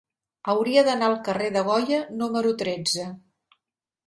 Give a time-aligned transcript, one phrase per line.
[0.53, 3.07] Hauria d'anar al carrer de Goya número tretze.